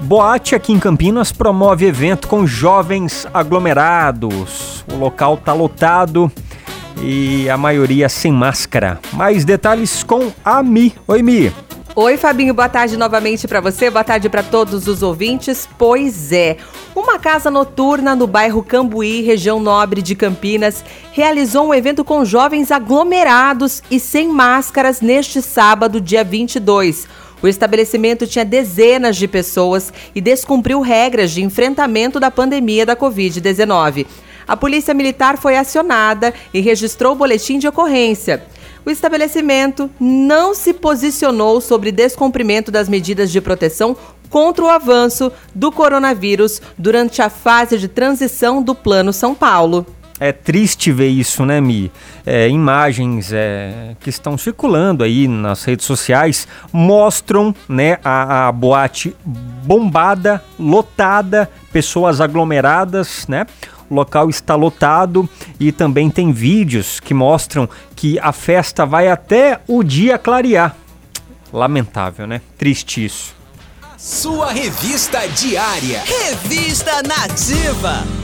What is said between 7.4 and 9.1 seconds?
a maioria sem máscara.